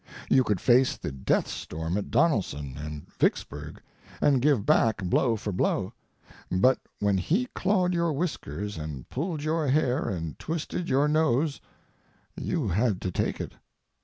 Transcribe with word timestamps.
You 0.31 0.43
could 0.43 0.59
face 0.59 0.97
the 0.97 1.11
death 1.11 1.47
storm 1.47 1.95
at 1.95 2.09
Donelson 2.09 2.73
and 2.75 3.07
Vicksburg, 3.13 3.83
and 4.19 4.41
give 4.41 4.65
back 4.65 5.03
blow 5.03 5.35
for 5.35 5.51
blow; 5.53 5.93
but 6.51 6.79
when 6.97 7.19
he 7.19 7.45
clawed 7.53 7.93
your 7.93 8.11
whiskers, 8.11 8.79
and 8.79 9.07
pulled 9.09 9.43
your 9.43 9.67
hair, 9.67 10.09
and 10.09 10.39
twisted 10.39 10.89
your 10.89 11.07
nose, 11.07 11.61
you 12.35 12.69
had 12.69 12.99
to 13.01 13.11
take 13.11 13.39
it. 13.39 13.53